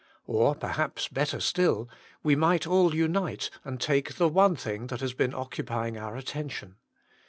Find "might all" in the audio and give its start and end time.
2.35-2.95